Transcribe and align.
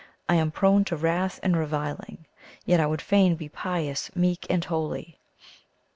I 0.27 0.33
am 0.33 0.49
prone 0.49 0.83
to 0.85 0.95
wrath 0.95 1.39
and 1.43 1.55
reviling, 1.55 2.25
yet 2.65 2.79
I 2.79 2.87
would 2.87 3.03
fain 3.03 3.35
be 3.35 3.49
pious, 3.49 4.09
meek, 4.15 4.47
and 4.49 4.65
holy." 4.65 5.19